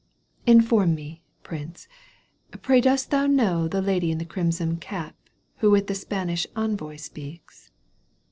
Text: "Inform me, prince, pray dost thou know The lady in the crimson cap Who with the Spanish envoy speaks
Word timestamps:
"Inform 0.57 0.95
me, 0.95 1.21
prince, 1.43 1.87
pray 2.63 2.81
dost 2.81 3.11
thou 3.11 3.27
know 3.27 3.67
The 3.67 3.83
lady 3.83 4.09
in 4.09 4.17
the 4.17 4.25
crimson 4.25 4.77
cap 4.77 5.15
Who 5.57 5.69
with 5.69 5.85
the 5.85 5.93
Spanish 5.93 6.47
envoy 6.55 6.95
speaks 6.95 7.69